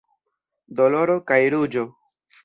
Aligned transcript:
Doloro 0.79 1.17
kaj 1.31 1.37
ruĝo. 1.55 1.85